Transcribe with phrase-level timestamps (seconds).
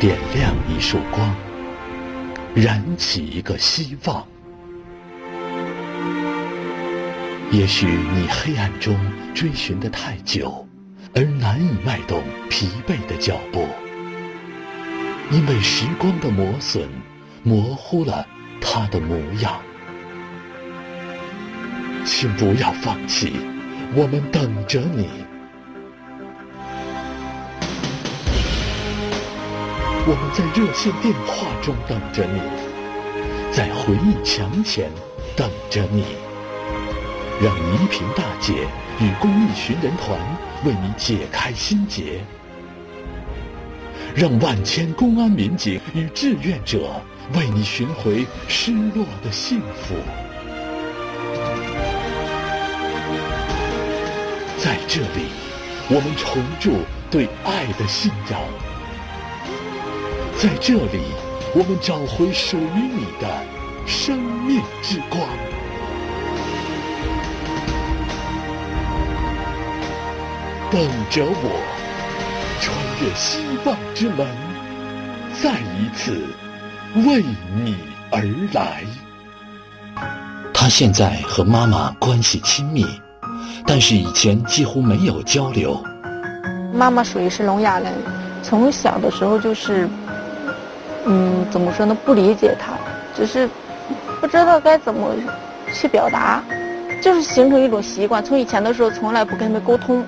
[0.00, 1.36] 点亮一束光，
[2.54, 4.26] 燃起一个希望。
[7.50, 8.98] 也许你黑暗中
[9.34, 10.66] 追寻的太久，
[11.14, 13.68] 而难以迈动疲惫的脚步，
[15.30, 16.88] 因为时光的磨损，
[17.42, 18.26] 模糊了
[18.58, 19.60] 它的模样。
[22.06, 23.34] 请不要放弃，
[23.94, 25.10] 我们等着你。
[30.06, 32.40] 我们在热线电话中等着你，
[33.52, 34.90] 在回忆墙前
[35.36, 36.04] 等着你。
[37.40, 38.66] 让倪萍大姐
[38.98, 40.18] 与公益寻人团
[40.64, 42.20] 为你解开心结，
[44.14, 46.90] 让万千公安民警与志愿者
[47.34, 49.94] 为你寻回失落的幸福。
[54.58, 55.28] 在这里，
[55.88, 58.38] 我们重铸对爱的信仰；
[60.42, 61.02] 在这里，
[61.54, 63.28] 我们找回属于你的
[63.86, 65.20] 生命之光。
[70.70, 70.80] 等
[71.10, 71.60] 着我，
[72.58, 74.26] 穿越希望之门，
[75.42, 76.24] 再一次
[77.06, 77.22] 为
[77.62, 77.76] 你
[78.10, 78.22] 而
[78.54, 78.82] 来。
[80.54, 82.86] 他现在和妈妈关系亲密，
[83.66, 85.78] 但是以前几乎没有交流。
[86.72, 87.92] 妈妈属于是聋哑人，
[88.42, 89.86] 从小的时候就是，
[91.06, 91.96] 嗯，怎么说呢？
[92.04, 92.72] 不理解他，
[93.16, 93.48] 只是
[94.20, 95.08] 不知道该怎么
[95.72, 96.42] 去表达，
[97.02, 98.22] 就是形成一种习惯。
[98.22, 100.04] 从以前的时候，从来不跟他们沟通。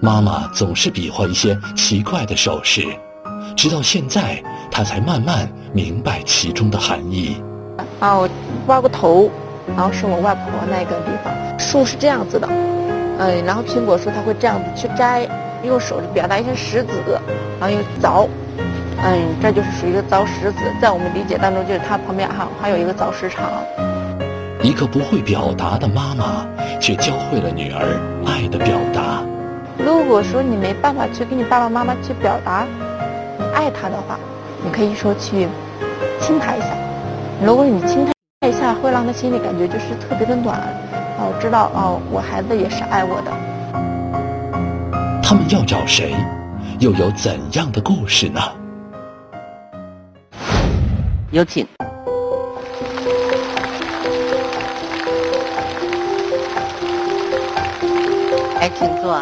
[0.00, 2.84] 妈妈总是比划一些奇怪的手势，
[3.56, 7.42] 直到现在，她才慢慢明白其中的含义。
[8.00, 8.28] 啊，我
[8.66, 9.30] 挖过头，
[9.74, 11.32] 然后是我外婆那个地方。
[11.58, 12.48] 树是这样子的，
[13.18, 15.26] 嗯，然后苹果树它会这样子去摘，
[15.62, 16.90] 用手表达一些石子，
[17.58, 18.28] 然后又凿，
[19.02, 20.58] 嗯，这就是属于一个凿石子。
[20.80, 23.50] 在我们理解当中，就是它旁边还还有一个凿石场。
[24.62, 26.46] 一个不会表达的妈妈，
[26.80, 29.22] 却教会了女儿爱的表达。
[29.76, 32.66] 如果说你没办法去跟你爸爸妈妈去表达
[33.54, 34.18] 爱他的话，
[34.64, 35.48] 你可以说去
[36.20, 36.68] 亲他一下。
[37.42, 40.58] 如果你亲他一下，会让他心里感觉就是特别的暖，
[41.18, 43.30] 哦，知道哦，我孩子也是爱我的。
[45.22, 46.14] 他们要找谁？
[46.78, 48.40] 又有怎样的故事呢？
[51.34, 51.66] 有请。
[58.60, 59.18] 来，请坐。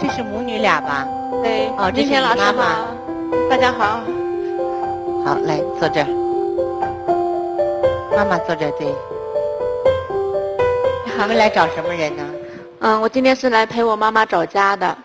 [0.00, 1.06] 这是母女俩吧？
[1.42, 1.68] 对。
[1.76, 2.86] 哦，这是你妈妈。
[3.50, 4.00] 大家好。
[5.22, 6.06] 好，来坐这儿。
[8.16, 8.86] 妈妈坐这儿，对。
[11.18, 12.24] 你们来找什么人呢？
[12.78, 14.96] 嗯，我今天是来陪我妈妈找家的。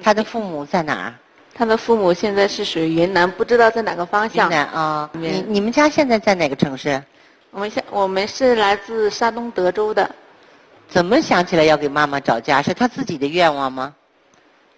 [0.00, 1.14] 她的父母在哪儿？
[1.54, 4.50] 她的父母现在是属于云南，不知道在哪个方向。
[4.50, 5.08] 云南啊。
[5.12, 7.00] 你你们家现在在哪个城市？
[7.52, 10.10] 我们现我们是来自山东德州的。
[10.88, 12.60] 怎么想起来要给妈妈找家？
[12.60, 13.94] 是他自己的愿望吗？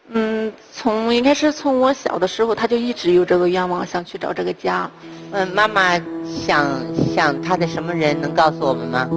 [0.09, 4.89] 嗯，从应该是从我小的时候，他就一直有这个愿望，想去找这个家。
[5.33, 6.71] 嗯，妈妈想
[7.15, 9.09] 想他的什么人，能告诉我们吗？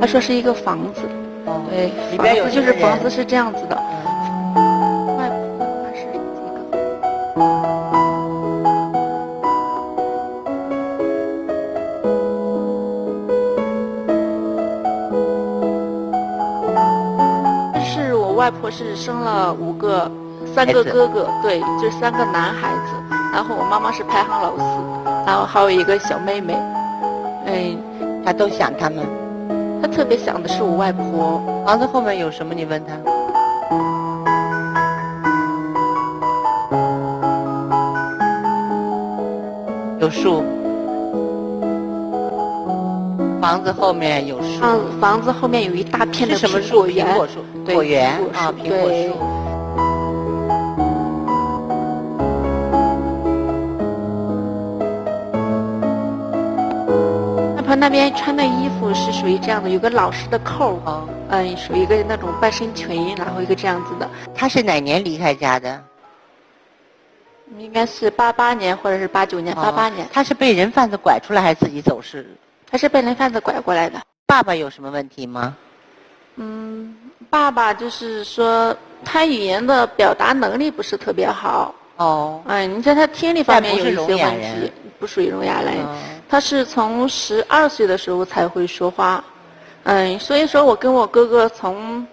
[0.00, 1.02] 他说是一个房子，
[1.70, 3.76] 对，里边有就是房子是这样子的。
[18.36, 20.08] 外婆是生了五个，
[20.54, 22.92] 三个哥哥，对，就三个男孩子。
[23.32, 24.62] 然后我妈妈是排行老四，
[25.26, 26.54] 然后还有一个小妹妹。
[27.46, 29.04] 嗯，她都想他们。
[29.80, 31.40] 她特别想的是我外婆。
[31.64, 32.54] 房子后面有什么？
[32.54, 32.94] 你问他。
[39.98, 40.42] 有树。
[43.40, 44.60] 房子后面有树。
[44.62, 46.86] 嗯，房子后面有一大片的什么树？
[46.86, 47.44] 苹果树。
[47.72, 49.14] 果园啊，苹果树。
[57.56, 64.08] 外婆那边穿的衣服是属于这样的，有个老式的扣儿，嗯，属于一个那种半身裙，然后一个这样子的。
[64.32, 65.82] 他是哪年离开家的？
[67.58, 70.06] 应该是八八年或者是八九年，八八年。
[70.12, 72.24] 他是被人贩子拐出来还是自己走失？
[72.70, 74.00] 他是被人贩子拐过来的。
[74.26, 75.56] 爸爸有什么问题吗？
[76.36, 76.94] 嗯。
[77.28, 81.74] 爸爸就是说，他语言的表达能力不是特别好。
[81.96, 82.40] 哦。
[82.46, 85.74] 嗯，你在他听力方面有一些问题，不属于聋哑人。
[86.28, 89.24] 他是从十二岁的时候才会说话。
[89.84, 92.06] 嗯，所以说我跟我哥哥从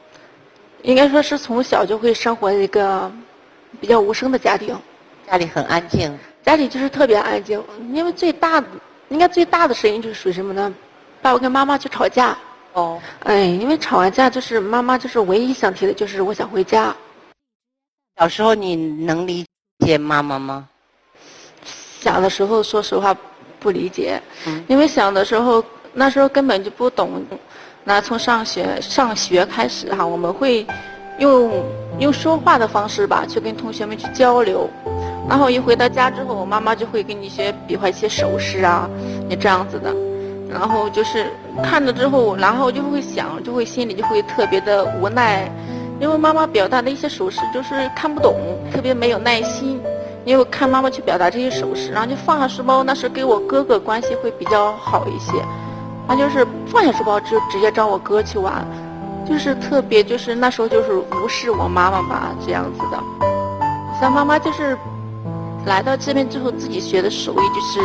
[0.83, 3.11] 应该说是从小就会生活在一个
[3.81, 4.77] 比较无声的家庭，
[5.25, 7.63] 家里很安静，家里就是特别安静。
[7.91, 8.67] 因为最大的，
[9.09, 10.71] 应该最大的声音就是属于什么呢？
[11.21, 12.37] 爸爸跟妈妈去吵架。
[12.73, 16.95] 哦，哎，因为吵完架就是妈妈就是唯一想提的就是我想回家。
[18.17, 19.45] 小时候你能理
[19.85, 20.67] 解妈妈吗？
[22.01, 23.15] 小的时候说实话
[23.63, 25.63] 不理解，嗯因为小的时候
[25.93, 27.23] 那时候根本就不懂。
[27.85, 30.65] 那从上学上学开始哈，我们会
[31.19, 31.51] 用
[31.99, 34.69] 用说话的方式吧，去跟同学们去交流。
[35.29, 38.89] 然后一回到家之后，我妈妈就会给你学比划一些手势啊，
[39.29, 39.93] 你这样子的。
[40.49, 41.27] 然后就是
[41.63, 45.51] 看着之后，然后就会想，就会心里就会特别的无奈，
[45.99, 48.35] 因为妈妈表达的一些手势就是看不懂，
[48.71, 49.81] 特别没有耐心。
[50.25, 55.33] 因为我看妈妈去表达这些手势，然后就放下书包，那是跟我哥哥关系会比较好一些。
[56.07, 58.65] 他就是放下书包就直接找我哥去玩，
[59.27, 63.25] 就是特别就是那时候就是无视我妈妈吧这样子的。
[63.99, 64.77] 像妈妈就是
[65.65, 67.79] 来到这边之后自己学的手艺就是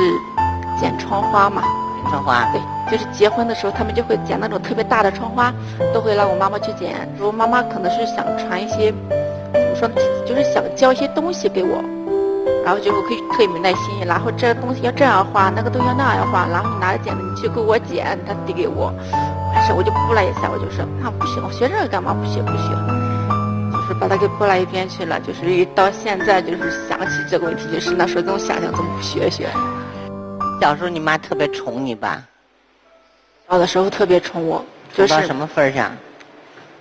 [0.81, 1.63] 剪窗花嘛，
[2.11, 5.53] 窗花，对，就是结婚的时候他们就会剪那种特别大的窗花，
[5.93, 7.09] 都会让我妈妈去剪。
[7.17, 8.93] 如果妈妈可能是想传一些
[9.53, 9.95] 怎么说呢，
[10.27, 11.83] 就是想教一些东西给我。
[12.69, 18.93] 然后就会可以特别没耐心，然后这个东西要这样画，那个东西要那样画，然后你拿着剪子，你去给我剪，他递给我，
[19.55, 22.13] 完事我就拨了一下，我就说啊不行，我学这个干嘛？
[22.13, 22.69] 不学不学，
[23.73, 25.19] 就是把它给拨到一边去了。
[25.21, 29.49] 就是一到现在就是想起这个问题，就是那时候总想想怎么不学学。
[30.61, 32.23] 小时候你妈特别宠你吧？
[33.49, 34.63] 小的时候特别宠我，
[34.93, 35.91] 就是到什么份上？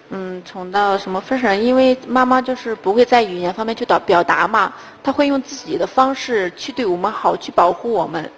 [0.09, 1.59] 嗯，宠到什么份上？
[1.59, 4.71] 因为妈妈就是不会在语言方面去表表达嘛，
[5.03, 8.31] 她会用自己的方式去对我们好，去保护我们。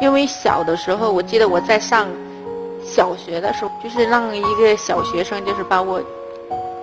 [0.00, 2.08] 因为小的时候，我记得我在上
[2.84, 6.02] 小学的时候，就是让一个小学生就是把我，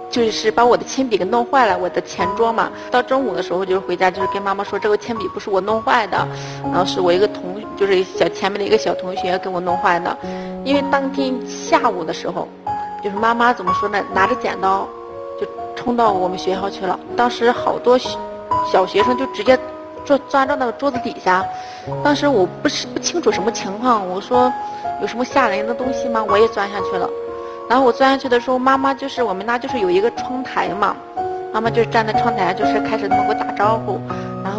[0.10, 2.72] 就是把我的铅笔给弄坏了，我的前桌嘛。
[2.90, 6.26] 到中午的时候就是回家，就是跟妈妈说这个铅笔不是我弄坏的，
[6.64, 10.18] 然后是我一个同，就是小前面的一个小同学给我弄坏的。
[10.64, 12.48] 因为当天下午的时候。
[13.04, 14.04] 就是妈妈怎么说呢？
[14.14, 14.88] 拿着剪刀
[15.40, 17.00] 就冲到我们学校去了。
[17.16, 17.98] 当时好多
[18.72, 19.58] 小学生就直接
[20.06, 21.46] 钻钻到那个桌子底下。
[22.04, 24.52] 当时我不是不清楚什么情况，我说
[25.02, 26.24] 有什么吓人的东西吗？
[26.28, 27.10] 我也钻下去了。
[27.70, 30.96] 然后我钻下去的时候，妈妈就是我们那就是有一个窗台嘛，
[31.54, 34.00] 妈妈就站在窗台，就是开始跟我打招呼。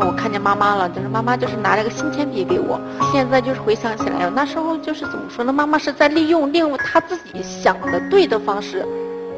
[0.07, 2.81] 我看见妈妈了，就是妈妈就是拿了个新铅笔给我。
[3.13, 5.53] 现在就是回想起来，那时候就是怎么说呢？
[5.53, 8.85] 妈妈是在利用利用她自己想的对的方式，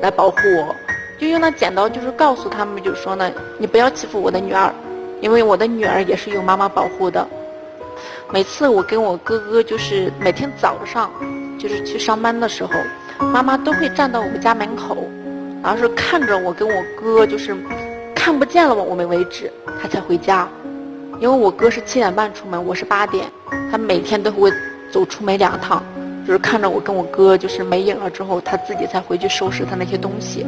[0.01, 0.75] 来保护我，
[1.19, 4.73] 就用那剪刀，就是告诉他们，就是说呢，你不要欺负我的女儿，
[5.21, 7.27] 因为我的女儿也是有妈妈保护的。
[8.33, 11.11] 每次我跟我哥哥就是每天早上，
[11.59, 12.73] 就是去上班的时候，
[13.27, 14.97] 妈妈都会站到我们家门口，
[15.63, 17.57] 然后是看着我跟我哥就是。
[18.25, 19.53] 看不见了我们为止，
[19.83, 20.49] 他才回家。
[21.19, 23.27] 因为我哥是七点半出门，我是八点，
[23.69, 24.49] 他每天都会
[24.93, 25.83] 走出门两趟，
[26.25, 30.47] 就是看着我跟我哥就是没影了之后，他自己才回去收拾他那些东西。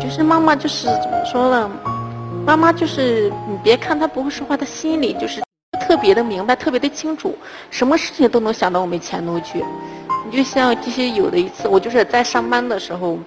[0.00, 1.70] 就是妈妈就是怎么说呢？
[2.46, 5.42] 妈妈就是你别看她不会说话，她心里就是
[5.86, 7.36] 特别的明白，特别的清楚，
[7.70, 9.62] 什么事情都能想到我们前头去。
[10.24, 13.18] 你就像这些有的一次，我就是在上班的时候。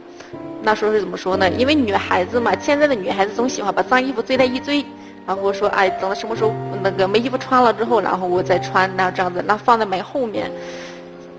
[0.65, 1.47] 那时候是怎么说呢？
[1.51, 4.83] 因为女孩子嘛，现在的女孩子总喜欢把脏衣服堆在一堆，
[5.27, 10.51] 然后说哎，等到什么时候那个没衣服穿了之后，然后我再穿，那这样子，那放在门后面。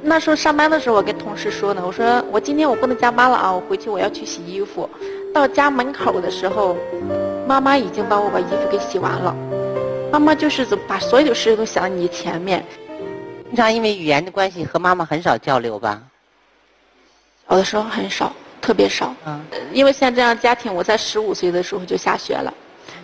[0.01, 4.89] 那时候上班的时候，我跟同事说呢，我说我今天我不能加班了啊，我回去我要去洗衣服。
[5.35, 6.77] 到家门口的时候，
[7.49, 9.35] 妈妈已经帮我把衣服给洗完了。
[10.13, 12.65] 妈妈就是把所有的事都想在你前面。
[13.49, 16.01] 平常因为语言的关系和妈妈很少交流吧？
[17.51, 18.33] 有的时候很少。
[18.67, 19.41] 特别少，嗯，
[19.73, 22.53] 因为像这样家庭，我在十五岁的时候就下学了，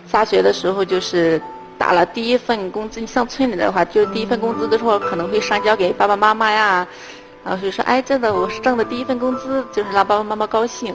[0.05, 1.41] 下学的时候就是
[1.77, 2.99] 打了第一份工资。
[2.99, 6.85] 你像村里的话，就是第一份工资的时候可能会上交给爸爸妈妈呀，
[7.45, 10.93] 然后就说哎，真的我是挣的第一份工资，就是让爸爸妈妈高兴。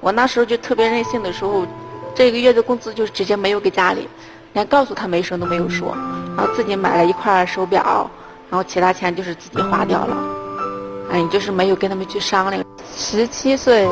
[0.00, 1.64] 我那时候就特别任性的时候，
[2.12, 4.08] 这个月的工资就直接没有给家里，
[4.54, 5.96] 连告诉他们一声都没有说，
[6.36, 8.10] 然后自己买了一块手表，
[8.50, 10.16] 然后其他钱就是自己花掉了，
[11.10, 12.64] 哎，就是没有跟他们去商量。
[12.96, 13.88] 十七岁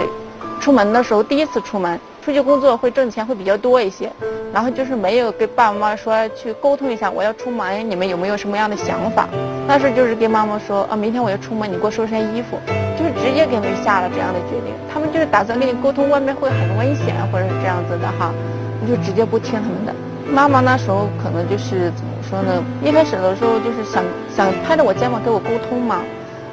[0.60, 4.10] 出门的时候，第一次出门出去工作会挣钱会比较多一些，
[4.52, 9.28] 然后就是没有跟爸爸妈妈说去沟通一下我要出门，你们有没有什么样的想法？
[9.66, 12.58] 那时候就是跟妈妈说啊，明天我要出门，你给我收拾衣服，
[12.98, 14.74] 就是直接给他们下了这样的决定。
[14.92, 18.32] 他们就是打算跟你沟通，外面会很危险或者是这样子的哈，
[18.80, 19.94] 你就直接不听他们的。
[20.30, 22.62] 妈妈那时候可能就是怎么说呢？
[22.84, 24.04] 一开始的时候就是想
[24.36, 26.02] 想拍着我肩膀跟我沟通嘛。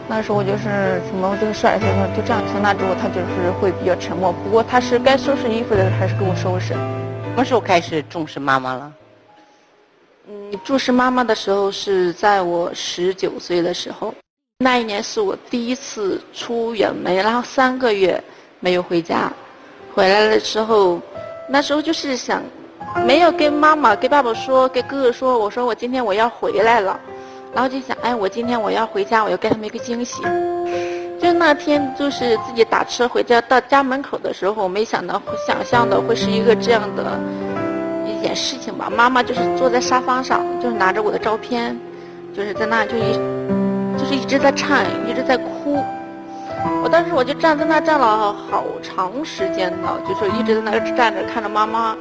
[0.08, 2.42] 那时候我就是什么就是甩什么就这样。
[2.52, 6.74] 从那之后他就是会比较沉默，不过他是该收拾衣服的还是给我收拾。
[6.74, 8.94] 什么时候开始重视妈妈了？
[10.28, 14.14] 嗯，重视妈妈的时候是在我十九岁的时候，
[14.60, 18.24] 那一年是我第一次出远门，然后三个月
[18.60, 19.32] 没有回家，
[19.94, 21.00] 回来的时候，
[21.50, 22.42] 那时候就是想，
[23.06, 27.00] 没有跟妈妈、跟爸爸说、跟哥哥说，我说我今天我要回来了，
[27.56, 30.22] 然后就想，哎，我今天我要回家，我要给他们一个惊喜。
[31.20, 37.18] 就那天就是自己打车回家，到家门口的时候，我没想到想象的会是一个这样的。
[38.06, 41.80] 一件事情吧，妈妈就是坐在沙发上，就是拿着我的照片，
[42.36, 43.14] 就是在那就一，
[43.98, 45.84] 就是一直在颤，一直在哭。
[46.84, 51.96] 我当时我就站在那站了好长时间呢，就是一直在那站着看着妈妈，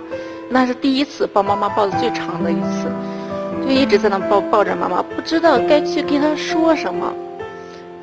[0.48, 2.90] 那是第一次抱妈妈抱的最长的一次，
[3.64, 7.12] 就一直在那抱抱着妈妈，不知道该去跟她说什么。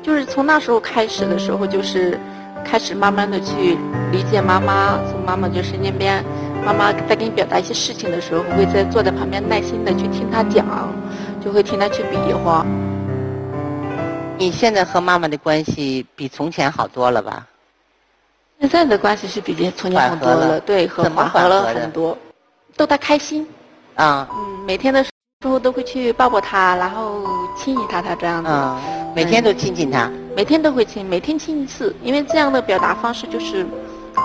[0.02, 2.18] 就是从那时候开始的时候，就是
[2.64, 3.78] 开始慢慢的去
[4.10, 6.24] 理解妈妈，从妈妈就身边。
[6.64, 10.64] 妈妈在给你表达一些事情的时候，会在坐在旁边耐心的去听她讲，
[11.44, 12.64] 就会听她去比划。
[14.38, 17.46] 你现在和妈妈的关系比从前好多了吧？
[18.60, 22.16] 现在的关系是比从前好多了，对，和缓和了很多，
[22.76, 23.44] 逗她开心。
[23.96, 24.28] 啊。
[24.32, 25.04] 嗯，每天的
[25.42, 27.20] 时候都会去抱抱他，然后
[27.58, 28.48] 亲一下他这样子。
[28.48, 28.80] 啊。
[29.14, 30.10] 每天都亲亲他。
[30.34, 33.66] 每天都会亲，每天亲一次，因为这样的表达方式就是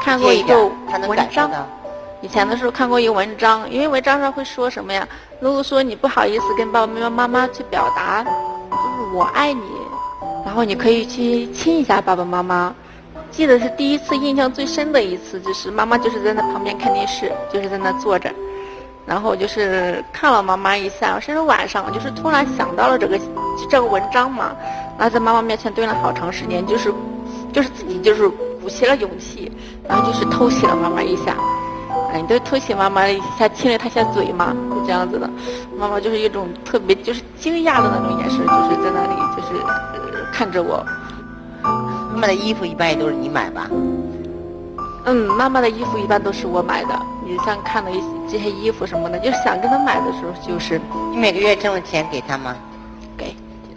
[0.02, 0.66] 看过一个
[1.08, 1.52] 文章。
[2.22, 5.08] 以前的时候看过一个文章，因为文章上会说什么呀？
[5.40, 9.62] 如果说你不好意思跟爸爸妈妈、妈妈去表达，就是我爱你，
[10.46, 12.74] 然后你可以去亲一下爸爸妈妈。
[13.30, 18.34] 记得是第一次印象最深的一次，就是妈妈就是在那旁边看电视，就是在那坐着，
[19.08, 23.18] 然后就是看了妈妈一下，甚至晚上就是突然想到了这个
[23.70, 24.52] 这个文章嘛，
[24.98, 26.94] 然后在妈妈面前蹲了好长时间，就是
[27.54, 28.28] 就是自己就是
[28.62, 29.52] 鼓起了勇气，
[29.88, 31.36] 然后就是偷袭了妈妈一下。
[32.12, 35.30] 哎，你都偷袭妈妈一下，亲了她一下嘴嘛，就这样子的。
[35.78, 39.64] 妈妈就是一种特别就是惊讶的那种眼神，就是在那里就是
[40.34, 40.86] 看着我。
[42.14, 43.70] 妈妈的衣服一般也都是你买吧？
[45.06, 47.00] 嗯，妈妈的衣服一般都是我买的。
[47.26, 50.80] 你像看的一些这些衣服什么的，就是想跟他买的时候，就是
[51.12, 52.56] 你每个月挣了钱给他吗？
[53.18, 53.36] 给，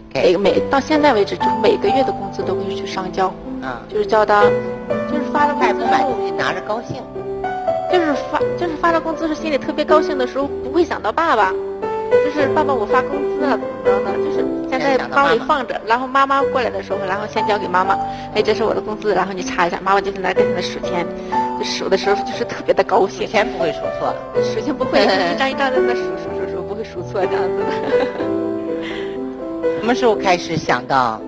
[0.09, 3.33] 给每到现在为止，就是每个月的工资都会去上交。
[3.61, 7.01] 嗯，就是叫他，就是发了工资买东西拿着高兴。
[7.91, 14.11] 就是发，就是发了工资是心里特别高兴的时候，不会想到爸爸，就是爸爸我发工资了怎么着呢？
[14.17, 17.97] 就是先在包里放着，然后妈妈过来的时候，然后先交给妈妈，
[18.35, 21.05] 哎，这是我的工资，然后你查一下，妈妈就在那跟在那数钱，
[21.59, 23.27] 就数的时候就是特别的高兴。
[23.27, 24.99] 钱不会数错， 数钱不会，
[25.33, 27.65] 一张一张在那数数数数，不会数错这样子的。
[29.79, 31.19] 什么时候开始想到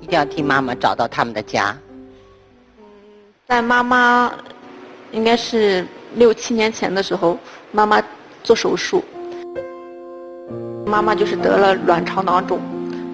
[0.00, 1.76] 一定要替妈妈找到他们的家？
[2.78, 2.84] 嗯，
[3.48, 4.32] 在妈妈。
[5.12, 5.86] 应该是
[6.16, 7.38] 六七年前的时候，
[7.70, 8.02] 妈妈
[8.42, 9.04] 做手术，
[10.84, 12.58] 妈妈就是得了卵巢囊肿，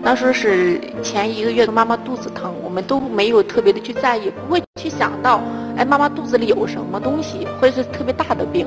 [0.02, 5.40] 那时候是前一个月的妈妈肚子疼，我们都没有特别的去在意，不会去想到，
[5.76, 8.66] 哎，妈妈肚子里有什么东西，或者是特别大的病，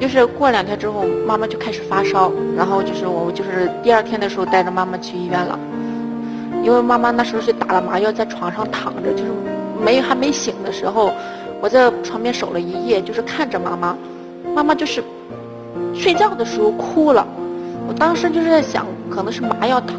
[0.00, 5.58] 就是过两天之后，妈妈就开始发烧，然后就是我就是第二天的时候带着妈妈去医院了，
[6.64, 9.30] 因为妈妈那时候是打了麻药，在床上躺着，就是
[9.82, 11.12] 没还没醒的时候。
[11.60, 13.96] 我在床边守了一夜，就是看着妈妈，
[14.54, 15.02] 妈妈就是
[15.92, 17.26] 睡觉的时候哭了。
[17.88, 19.96] 我当时就是在想，可能是麻药疼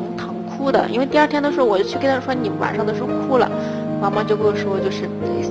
[0.59, 0.85] 哭的。
[0.89, 3.49] 因为第二天的时候，我就去跟她说，你晚上的时候哭了，
[4.01, 5.07] 妈妈就跟我说，就是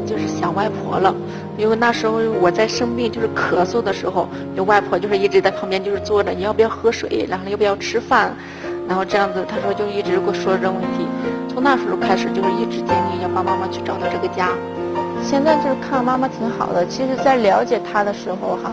[0.06, 1.14] 就是想外婆了。
[1.56, 8.32] 因为那时候我在生病，就是咳嗽的时候，就外婆就是一直在旁边就是坐着，你要不要喝水，然后要不要吃饭，
[8.86, 11.08] 然后这样子，她说就一直跟我说这个问题。
[11.48, 14.50] 从那时候开始，就是一直坚定要帮妈妈去找到这个家。
[15.20, 18.70] 现在就是看妈妈挺好的，其实，在了解她的时候哈，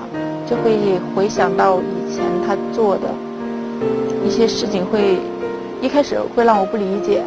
[0.48, 3.10] 就会回想到以前她做的
[4.24, 5.18] 一些事情，会
[5.82, 7.22] 一开始会让我不理解，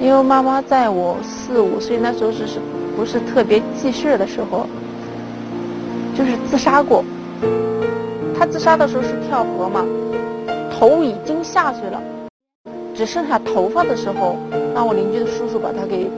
[0.00, 2.58] 因为妈妈在我四五岁那时候是是
[2.96, 4.66] 不是特别记事的时候，
[6.14, 7.04] 就是自杀过。
[8.38, 9.84] 她自杀的时候是跳河嘛，
[10.70, 12.02] 头已经下去了，
[12.94, 14.36] 只剩下头发的时候，
[14.74, 16.10] 让我邻居的叔叔把她给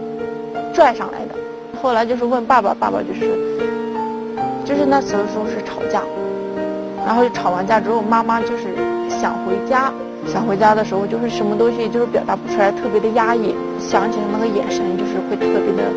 [0.73, 1.35] 拽上来的。
[1.81, 3.38] 后来就是问爸爸，爸爸就是，
[4.64, 6.02] 就是那时候是吵架，
[7.05, 8.75] 然后就吵完架之后，妈妈就是
[9.11, 9.93] 想回家，
[10.26, 15.90] 想回家的时候就是什么东西就是表达不出来，特别的压抑，想起来那个眼神就是会特别的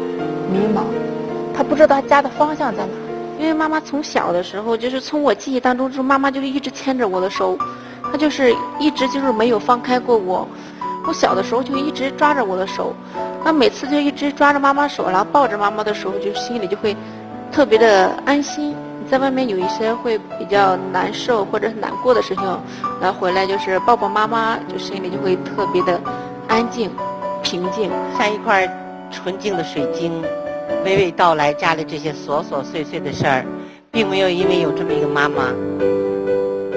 [0.51, 0.83] 迷茫，
[1.53, 2.89] 他不知道他家的方向在哪，
[3.39, 7.57] 因为妈妈从小的时候就是从我记忆当中，就是妈妈就是一直牵着我的手，
[8.12, 10.48] 她就是一直就是没有放开过我。
[11.07, 12.93] 我小的时候就一直抓着我的手，
[13.43, 16.95] 那每次就一直抓着妈妈手，然后抱着妈妈的时候，就心里就会
[17.51, 18.75] 特别的安心。
[19.09, 22.43] 在外面有一些会比较难受或者是难过的事情，
[23.01, 25.99] 然后回来就是抱抱妈妈，就心里就会特别的
[26.47, 26.91] 安静、
[27.41, 28.69] 平静，像一块
[29.09, 30.21] 纯净的水晶，
[30.85, 33.43] 娓娓道来家里这些琐琐碎碎的事儿，
[33.89, 35.45] 并没有因为有这么一个妈妈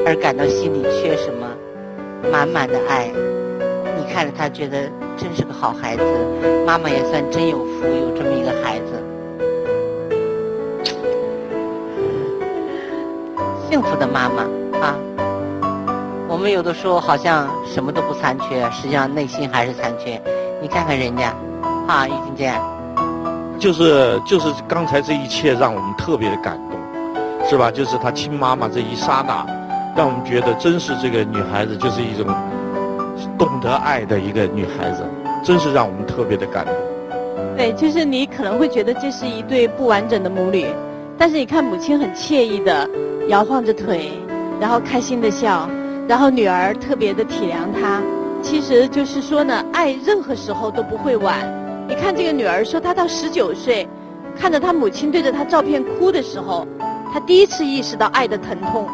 [0.07, 1.47] 而感到心里缺什么，
[2.33, 3.11] 满满的爱。
[3.99, 6.03] 你看着他，觉得真是个好孩子，
[6.67, 9.02] 妈妈也算真有福，有这么一个孩子。
[13.73, 14.43] 幸福的妈妈
[14.87, 14.95] 啊！
[16.29, 20.21] 我们有的时候好像什么都不残缺，实际上内心还是残缺。
[20.61, 21.35] 你看看人家，
[21.89, 22.61] 啊，于金健，
[23.59, 26.79] 就是就是刚才这一切让我们特别的感动，
[27.49, 27.71] 是吧？
[27.71, 29.47] 就是她亲妈妈这一刹那，
[29.97, 32.27] 让我们觉得真是这个女孩子就是一种
[33.39, 35.03] 懂得爱的一个女孩子，
[35.43, 36.75] 真是让我们特别的感动。
[37.57, 40.67] 对，就是你可能会觉得这是一对不完整的母女，
[41.23, 42.91] 但是你看母亲很惬意的。
[43.29, 44.11] 摇晃着腿，
[44.61, 45.71] 然后开心的笑，
[46.09, 48.03] 然后女儿特别的体谅她。
[48.43, 51.39] 其实就是说呢，爱任何时候都不会晚。
[51.89, 53.89] 你看这个女儿说，她到十九岁，
[54.37, 56.67] 看着她母亲对着她照片哭的时候，
[57.13, 58.89] 她第一次意识到爱的疼痛。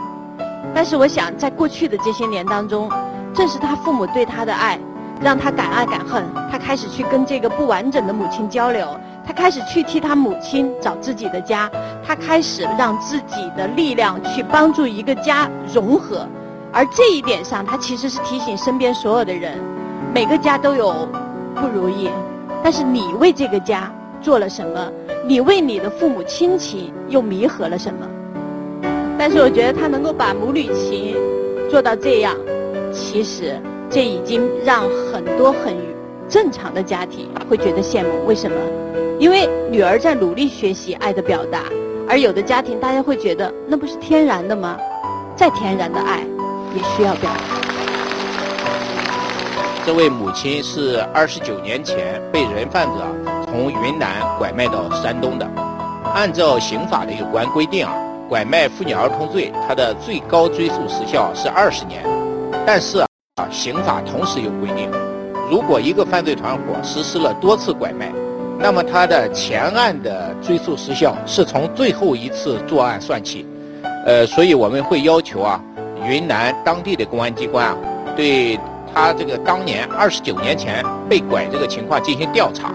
[0.75, 2.91] 但是我想，在过去的这些年当中，
[3.33, 4.79] 正是她父母对她的爱，
[5.23, 6.23] 让她敢爱敢恨。
[6.53, 8.87] 她开始去跟这个不完整的母亲交流。
[9.29, 11.71] 他开始去替他母亲找自己的家，
[12.03, 16.27] 他开始让自己的力量去帮助一个家融合，
[16.73, 19.59] 而这一点上，他其实是提醒身边所有的人，
[20.15, 21.07] 每个家都有
[21.55, 22.09] 不如意，
[22.65, 23.93] 但是你为这个家
[24.23, 24.91] 做了什么？
[25.27, 28.09] 你为你的父母亲情又弥合了什么？
[29.19, 31.15] 但是我觉得他能够把母女情
[31.71, 32.35] 做到这样，
[32.95, 35.77] 其实这已经让很多很
[36.29, 38.27] 正常的家庭会觉得羡慕。
[38.27, 38.57] 为什么？
[39.19, 41.64] 因为女儿在努力学习爱的表达，
[42.09, 44.77] 而有的家庭大家会觉得那不是天然的吗？
[45.35, 46.21] 再天然的爱
[46.75, 47.59] 也需要表达。
[49.87, 53.01] 这位母亲是二十九年前被人贩子
[53.47, 55.49] 从云南拐卖到山东的。
[56.14, 57.95] 按照刑法的有关规定啊，
[58.29, 62.05] 拐卖妇女儿童罪，它的最高追诉时效是二十年。
[62.67, 64.91] 但是啊，刑法同时有规定，
[65.51, 68.13] 如果一个犯罪团伙实施了多次拐卖，
[68.59, 73.47] 那么他的前案的追诉时效是从最后一次作案算起，
[74.05, 75.61] 呃，所以我们会要求啊，
[76.07, 77.77] 云南当地的公安机关啊，
[78.17, 78.59] 对
[78.93, 82.73] 他这个当年二十九年前被拐这个情况进行调查，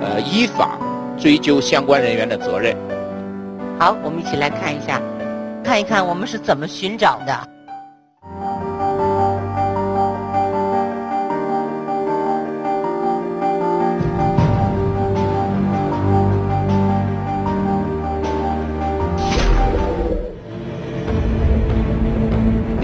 [0.00, 0.78] 呃，依法
[1.18, 2.76] 追究相关人员的责任。
[3.78, 5.00] 好，我们一起来看一下，
[5.64, 7.48] 看一看我们是怎么寻找的。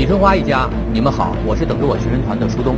[0.09, 2.77] 春花一家，你们好，我是等着我寻人团的舒东。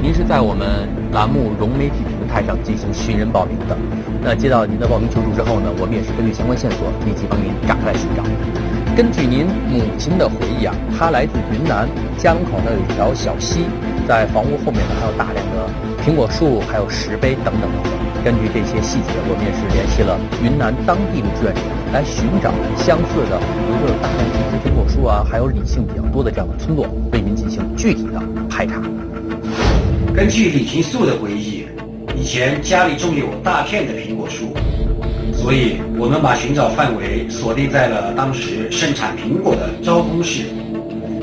[0.00, 3.76] 您是在我们栏目融媒体平台上进行寻人报名的。
[4.22, 8.22] 那接到您的报名求助之后呢，我们也是根据相关线索，立即帮您展开来寻找。
[8.94, 13.66] 根据您母亲的回忆啊，她来自云南，家门口呢有一条小溪，
[14.06, 15.66] 在房屋后面呢还有大量的
[16.06, 18.07] 苹果树，还有石碑等等等等。
[18.28, 21.62] 根据这些细节，我们也是联系了云南当地的志愿者。
[21.94, 28.82] 来寻找相似的，比如说有大量种植苹果树啊，还有李姓比较多的这样的村落，为您进行具体的排查。
[30.14, 31.64] 根据李平素的回忆，
[32.14, 34.52] 以前家里种有大片的苹果树，
[35.32, 40.44] 所以我们把寻找范围锁定在了当时盛产苹果的昭通市。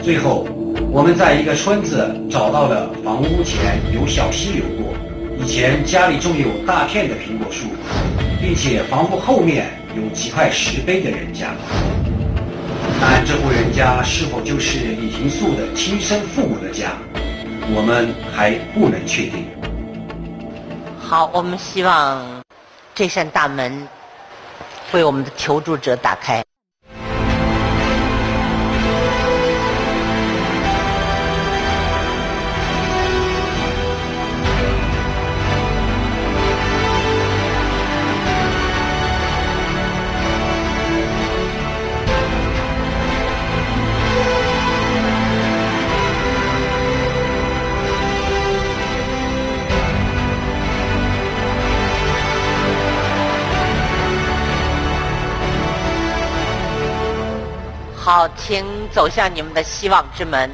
[0.01, 0.47] 最后，
[0.89, 4.91] 我们在一个村子找到了房屋前有小溪流过，
[5.37, 7.67] 以前家里种有大片的苹果树，
[8.41, 9.67] 并且房屋后面。
[9.95, 11.55] 有几块石碑的人家，
[12.99, 16.91] 但这户人家是否就是李廷素的亲生父母的家，
[17.73, 19.45] 我们还不能确定。
[20.99, 22.43] 好，我们希望
[22.93, 23.87] 这扇大门
[24.91, 26.43] 为我们的求助者打开。
[58.35, 60.49] 请走向你们的希望之门。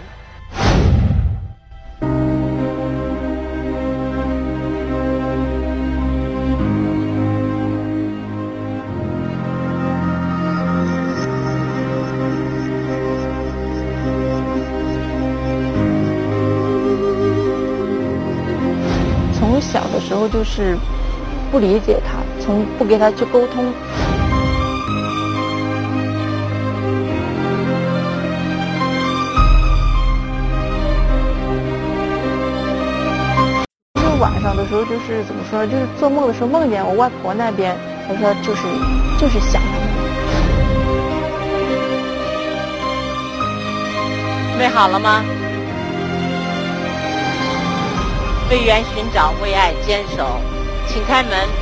[19.33, 20.77] 从小的时候就是
[21.51, 23.73] 不理解他从不跟他去沟通。
[34.41, 35.71] 小的时候，就是怎么说呢？
[35.71, 37.77] 就是做梦的时候梦见我外婆那边，
[38.07, 38.61] 她说就是
[39.19, 39.87] 就是想他们。
[44.49, 45.23] 准备好了吗？
[48.49, 50.41] 为缘寻找，为爱坚守，
[50.87, 51.60] 请开门。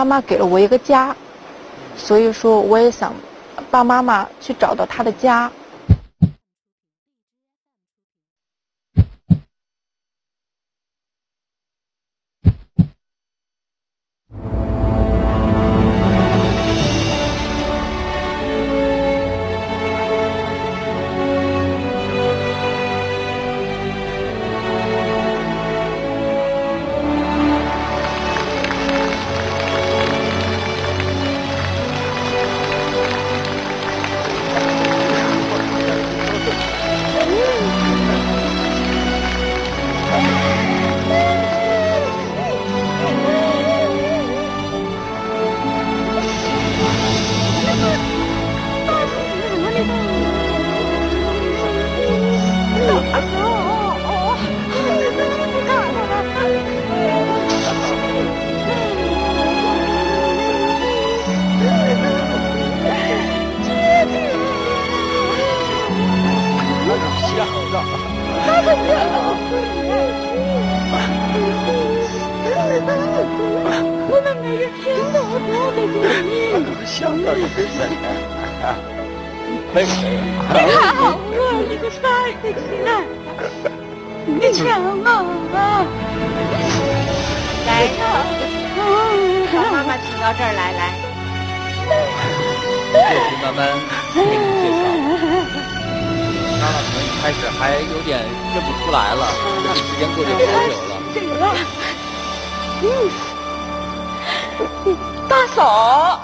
[0.00, 1.14] 妈妈给了我一个家，
[1.94, 3.12] 所以说我也想
[3.70, 5.52] 帮妈妈去找到她的家。
[40.22, 40.59] 来，
[100.30, 100.68] 时间过
[101.12, 101.44] 去多久了？
[105.28, 106.20] 大嫂，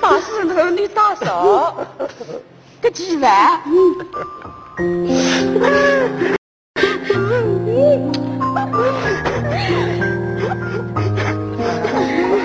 [0.00, 1.74] 大石头的大嫂，
[2.82, 3.60] 个几万？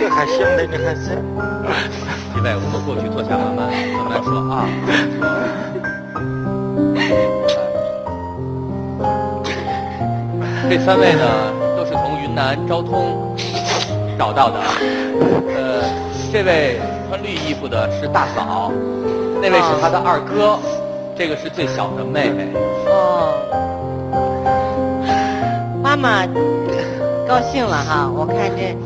[0.10, 1.04] 还行嘞，你还是。
[2.34, 3.60] 几位，我们过去坐下，慢慢
[3.94, 4.54] 慢慢说啊。
[10.70, 11.26] 这三位呢，
[11.76, 13.36] 都是从云南昭通
[14.20, 14.60] 找到的。
[15.48, 15.82] 呃，
[16.32, 16.80] 这位
[17.10, 18.72] 穿绿衣服的是大嫂，
[19.42, 20.60] 那位是他的二哥，
[21.18, 22.54] 这个是最小的妹妹。
[22.86, 23.34] 哦，
[25.82, 26.24] 妈妈
[27.28, 28.78] 高兴了哈，我看这。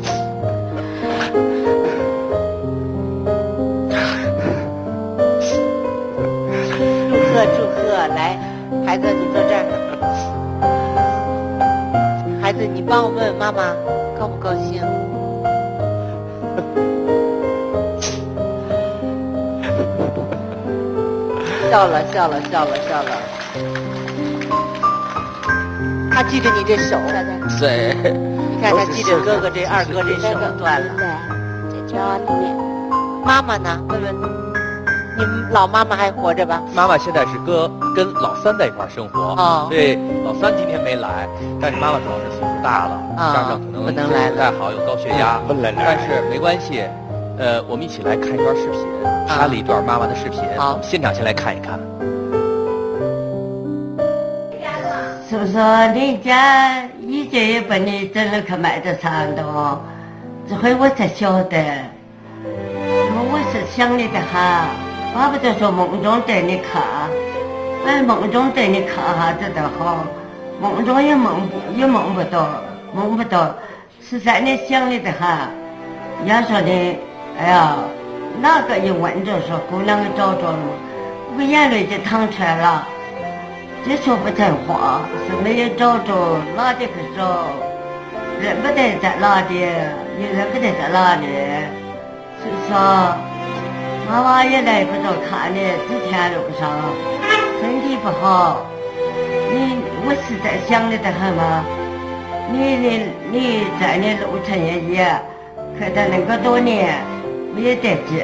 [7.10, 8.38] 祝贺祝贺，来，
[8.86, 9.73] 孩子你坐这儿。
[12.56, 13.74] 你帮我问问妈妈
[14.18, 14.82] 高不高兴？
[21.70, 23.10] 笑了笑了笑了笑了。
[26.10, 26.98] 他记着你这手，
[27.58, 30.86] 对，你看他记着哥哥这二哥这手断了。
[31.70, 32.56] 在家里面。
[33.24, 33.82] 妈妈呢？
[33.88, 34.14] 问问
[35.16, 36.62] 你们老妈妈还活着吧？
[36.74, 39.68] 妈妈现在是跟跟老三在一块儿生活，哦。
[39.70, 41.28] 对老三今天没来，
[41.60, 44.32] 但是妈妈主要是岁数大了，啊加上可能不能来了。
[44.32, 46.82] 不太好，有高血压，不能来但是没关系，
[47.38, 48.80] 呃，我们一起来看一段视频，
[49.28, 50.72] 拍了一段妈妈的视频，好。
[50.72, 51.78] 我们现场先来看一看。
[55.28, 55.58] 是不是？
[55.94, 59.80] 你家以前也把你整了去卖的长的哦，
[60.48, 61.56] 这回我才晓得，
[62.44, 64.68] 我是想你的哈，
[65.14, 66.82] 巴不得说梦中带你看，
[67.86, 70.04] 哎，梦中带你看哈子的好，
[70.60, 72.48] 梦中也梦也梦不到，
[72.92, 73.54] 梦不到，
[74.02, 75.28] 十三年想你的很。
[76.26, 76.98] 要说的，
[77.38, 77.76] 哎呀，
[78.42, 80.58] 哪个一问着说姑娘给找着了？
[81.36, 82.84] 我眼泪就淌出来了，
[83.86, 87.46] 就说不成话，是没有找着，哪里去找？
[88.40, 91.26] 认不得在哪里，也认不得在哪里。
[92.42, 93.16] 所以说，
[94.08, 96.68] 妈妈也来不着看你，几天路上
[97.60, 98.66] 身体不好，
[99.50, 101.64] 你我实在想你的很嘛。
[102.52, 102.86] 你你
[103.32, 105.04] 你在你路程也也。
[105.76, 107.02] 看他那么多年
[107.52, 108.22] 没得劲，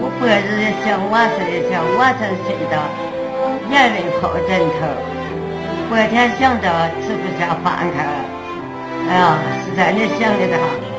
[0.00, 2.80] 我白日也想，晚上也想，晚上睡到
[3.70, 4.88] 眼泪泡枕头，
[5.90, 6.64] 白天想着
[7.02, 8.00] 吃不下饭去，
[9.10, 10.95] 哎呀，实在你想的他。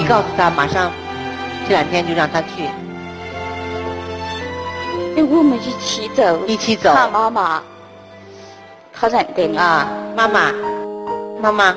[0.00, 0.90] 你告诉他，马上
[1.68, 2.64] 这两天就让他去。
[5.14, 6.94] 哎，我们一起走，一起走。
[6.94, 7.62] 看妈妈，
[8.94, 9.86] 好认得啊，
[10.16, 10.54] 妈妈。
[11.42, 11.74] 妈妈，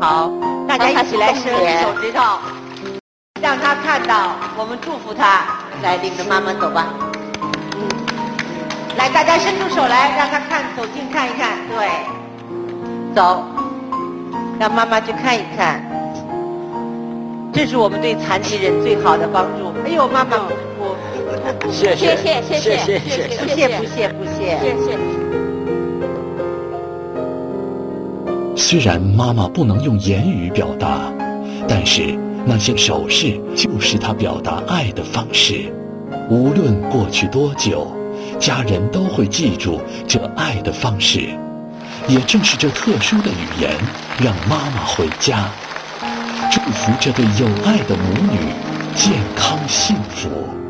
[0.00, 0.30] 好，
[0.68, 2.38] 大家一起来伸手指头，
[3.42, 5.44] 让他看到，我们祝福他，
[5.82, 6.86] 来领着妈妈走吧。
[7.42, 7.88] 嗯，
[8.96, 11.88] 来，大家伸出手来，让他看，走近看一看，对，
[13.14, 13.42] 走，
[14.58, 15.82] 让妈妈去看一看，
[17.52, 19.72] 这是我们对残疾人最好的帮助。
[19.86, 20.38] 哎呦，妈妈。
[21.70, 24.98] 谢谢谢谢谢谢谢谢不谢不谢不谢谢谢。
[28.56, 31.12] 虽然妈妈不能用言语表达，
[31.68, 35.72] 但是那些手势就是她表达爱的方式。
[36.30, 37.88] 无论过去多久，
[38.38, 41.28] 家人都会记住这爱的方式。
[42.06, 43.70] 也正是这特殊的语言，
[44.22, 45.48] 让妈妈回家，
[46.50, 48.38] 祝福这对有爱的母女
[48.94, 50.63] 健康幸福。